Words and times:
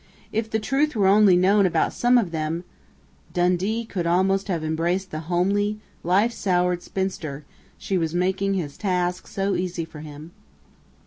If 0.31 0.49
the 0.49 0.57
truth 0.59 0.95
were 0.95 1.05
only 1.05 1.37
known 1.37 1.67
about 1.67 1.93
some 1.93 2.17
of 2.17 2.31
them" 2.31 2.63
Dundee 3.35 3.85
could 3.85 4.07
almost 4.07 4.47
have 4.47 4.63
embraced 4.63 5.11
the 5.11 5.19
homely, 5.29 5.79
life 6.01 6.31
soured 6.33 6.81
spinster 6.81 7.45
she 7.77 7.99
was 7.99 8.15
making 8.15 8.55
his 8.55 8.77
task 8.79 9.27
so 9.27 9.53
easy 9.53 9.85
for 9.85 9.99
him. 9.99 10.31